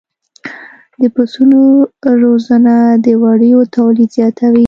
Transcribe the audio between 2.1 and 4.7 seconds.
روزنه د وړیو تولید زیاتوي.